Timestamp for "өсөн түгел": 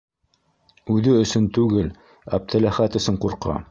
1.25-1.95